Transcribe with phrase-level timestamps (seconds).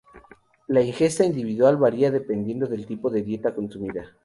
[0.67, 4.17] La ingesta individual varía dependiendo del tipo de dieta consumida.